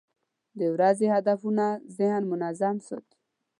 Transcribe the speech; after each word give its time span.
د 0.59 0.61
ورځې 0.73 1.07
هدفونه 1.15 1.65
ذهن 1.97 2.23
منظم 2.31 2.75
ساتي. 2.87 3.17